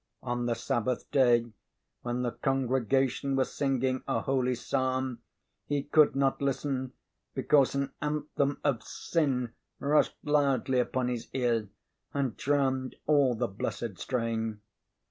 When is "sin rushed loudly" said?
8.81-10.79